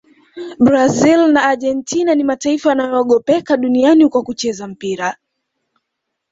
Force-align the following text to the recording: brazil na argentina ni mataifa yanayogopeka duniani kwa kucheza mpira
brazil 0.59 1.27
na 1.31 1.41
argentina 1.43 2.15
ni 2.15 2.23
mataifa 2.23 2.69
yanayogopeka 2.69 3.57
duniani 3.57 4.09
kwa 4.09 4.23
kucheza 4.23 4.67
mpira 4.67 5.17